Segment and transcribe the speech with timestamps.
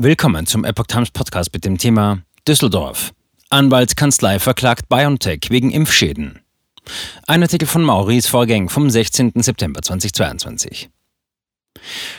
[0.00, 3.10] Willkommen zum Epoch Times Podcast mit dem Thema Düsseldorf.
[3.50, 6.38] Anwaltskanzlei verklagt BioNTech wegen Impfschäden.
[7.26, 9.32] Ein Artikel von Maurice Vorgäng vom 16.
[9.34, 10.88] September 2022.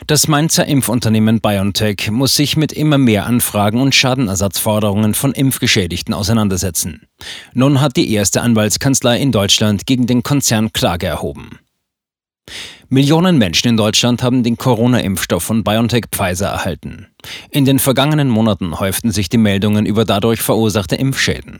[0.07, 7.07] Das Mainzer Impfunternehmen BioNTech muss sich mit immer mehr Anfragen und Schadenersatzforderungen von Impfgeschädigten auseinandersetzen.
[7.53, 11.59] Nun hat die erste Anwaltskanzlei in Deutschland gegen den Konzern Klage erhoben.
[12.89, 17.07] Millionen Menschen in Deutschland haben den Corona-Impfstoff von BioNTech Pfizer erhalten.
[17.51, 21.59] In den vergangenen Monaten häuften sich die Meldungen über dadurch verursachte Impfschäden.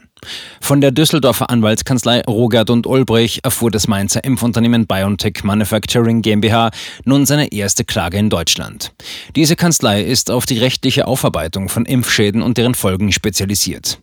[0.60, 6.72] Von der Düsseldorfer Anwaltskanzlei Rogert und Ulbrich erfuhr das Mainzer Impfunternehmen BioNTech Manufacturing GmbH
[7.06, 8.94] nun seine erste Klage in Deutschland.
[9.36, 14.00] Diese Kanzlei ist auf die rechtliche Aufarbeitung von Impfschäden und deren Folgen spezialisiert.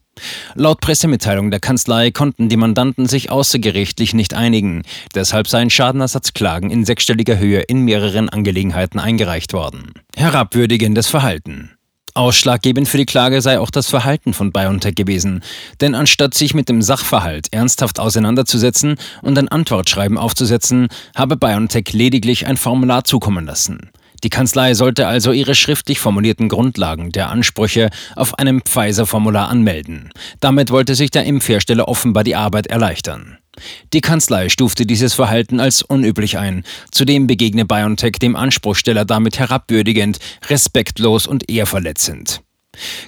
[0.54, 4.82] Laut Pressemitteilung der Kanzlei konnten die Mandanten sich außergerichtlich nicht einigen.
[5.14, 9.92] Deshalb seien Schadenersatzklagen in sechsstelliger Höhe in mehreren Angelegenheiten eingereicht worden.
[10.16, 11.76] Herabwürdigendes Verhalten.
[12.16, 15.42] Ausschlaggebend für die Klage sei auch das Verhalten von BioNTech gewesen.
[15.82, 22.46] Denn anstatt sich mit dem Sachverhalt ernsthaft auseinanderzusetzen und ein Antwortschreiben aufzusetzen, habe BioNTech lediglich
[22.46, 23.90] ein Formular zukommen lassen.
[24.22, 30.10] Die Kanzlei sollte also ihre schriftlich formulierten Grundlagen der Ansprüche auf einem Pfizer-Formular anmelden.
[30.40, 33.38] Damit wollte sich der Impfhersteller offenbar die Arbeit erleichtern.
[33.92, 36.64] Die Kanzlei stufte dieses Verhalten als unüblich ein.
[36.90, 42.42] Zudem begegne BioNTech dem Anspruchsteller damit herabwürdigend, respektlos und ehrverletzend.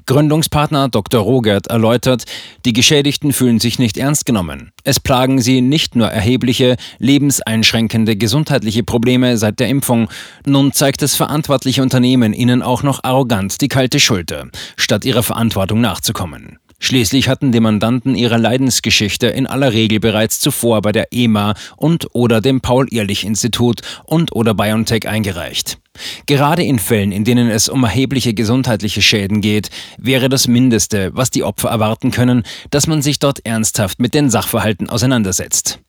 [0.07, 1.21] Gründungspartner Dr.
[1.21, 2.25] Rogert erläutert,
[2.65, 4.73] die Geschädigten fühlen sich nicht ernst genommen.
[4.85, 10.09] Es plagen sie nicht nur erhebliche, lebenseinschränkende gesundheitliche Probleme seit der Impfung,
[10.47, 15.81] nun zeigt das verantwortliche Unternehmen ihnen auch noch arrogant die kalte Schulter, statt ihrer Verantwortung
[15.81, 16.59] nachzukommen.
[16.81, 22.07] Schließlich hatten die Mandanten ihre Leidensgeschichte in aller Regel bereits zuvor bei der EMA und
[22.15, 25.79] oder dem Paul-Ehrlich-Institut und oder BioNTech eingereicht.
[26.27, 31.31] Gerade in Fällen, in denen es um erhebliche gesundheitliche Schäden geht, wäre das Mindeste, was
[31.31, 35.81] die Opfer erwarten können, dass man sich dort ernsthaft mit den Sachverhalten auseinandersetzt.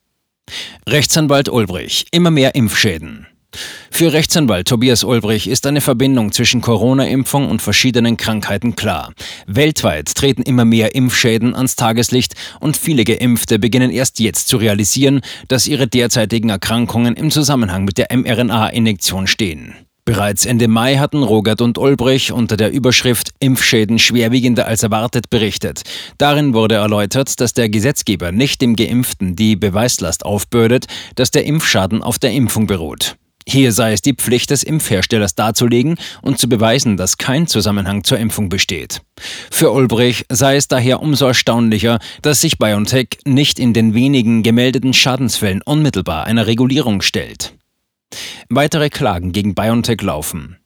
[0.87, 2.07] Rechtsanwalt Ulbrich.
[2.11, 3.27] Immer mehr Impfschäden.
[3.99, 9.11] Für Rechtsanwalt Tobias Ulbrich ist eine Verbindung zwischen Corona-Impfung und verschiedenen Krankheiten klar.
[9.45, 15.19] Weltweit treten immer mehr Impfschäden ans Tageslicht und viele Geimpfte beginnen erst jetzt zu realisieren,
[15.49, 19.75] dass ihre derzeitigen Erkrankungen im Zusammenhang mit der mRNA-Injektion stehen.
[20.05, 25.81] Bereits Ende Mai hatten Rogert und Ulbrich unter der Überschrift Impfschäden schwerwiegender als erwartet berichtet.
[26.17, 32.01] Darin wurde erläutert, dass der Gesetzgeber nicht dem Geimpften die Beweislast aufbürdet, dass der Impfschaden
[32.01, 33.17] auf der Impfung beruht.
[33.51, 38.19] Hier sei es die Pflicht des Impfherstellers darzulegen und zu beweisen, dass kein Zusammenhang zur
[38.19, 39.01] Impfung besteht.
[39.49, 44.93] Für Ulbrich sei es daher umso erstaunlicher, dass sich BioNTech nicht in den wenigen gemeldeten
[44.93, 47.55] Schadensfällen unmittelbar einer Regulierung stellt.
[48.49, 50.58] Weitere Klagen gegen BioNTech laufen.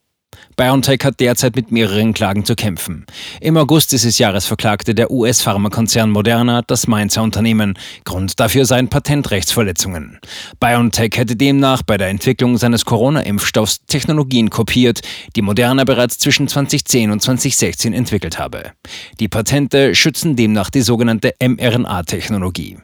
[0.56, 3.06] BioNTech hat derzeit mit mehreren Klagen zu kämpfen.
[3.41, 7.78] Im August dieses Jahres verklagte der US-Pharmakonzern Moderna das Mainzer Unternehmen.
[8.06, 10.19] Grund dafür seien Patentrechtsverletzungen.
[10.59, 15.02] BioNTech hätte demnach bei der Entwicklung seines Corona-Impfstoffs Technologien kopiert,
[15.36, 18.72] die Moderna bereits zwischen 2010 und 2016 entwickelt habe.
[19.19, 22.78] Die Patente schützen demnach die sogenannte mRNA-Technologie.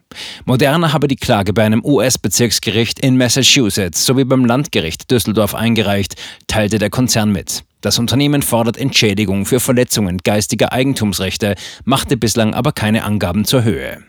[0.46, 6.16] Moderna habe die Klage bei einem US-Bezirksgericht in Massachusetts sowie beim Landgericht Düsseldorf eingereicht,
[6.48, 7.64] teilte der Konzern mit.
[7.82, 14.04] Das Unternehmen fordert Entschädigung für Verletzungen geistiger Eigentumsrechte, machte bislang aber keine Angaben zur Höhe.